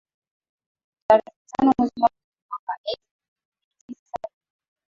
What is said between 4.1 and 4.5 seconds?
sabini